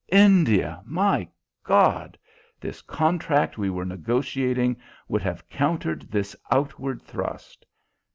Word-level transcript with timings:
India! 0.11 0.81
My 0.83 1.27
God! 1.63 2.17
This 2.59 2.81
contract 2.81 3.59
we 3.59 3.69
were 3.69 3.85
negotiating 3.85 4.77
would 5.07 5.21
have 5.21 5.47
countered 5.47 6.09
this 6.09 6.35
outward 6.49 7.03
thrust. 7.03 7.67